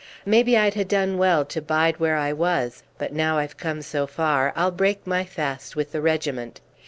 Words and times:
"Maybe 0.25 0.57
I'd 0.57 0.73
ha' 0.73 0.83
done 0.87 1.19
well 1.19 1.45
to 1.45 1.61
bide 1.61 1.97
where 1.97 2.15
I 2.17 2.33
was; 2.33 2.81
but 2.97 3.13
now 3.13 3.37
I've 3.37 3.57
come 3.57 3.83
so 3.83 4.07
far, 4.07 4.51
I'll 4.55 4.71
break 4.71 5.05
my 5.05 5.25
fast 5.25 5.75
with 5.75 5.91
the 5.91 6.01
regiment." 6.01 6.59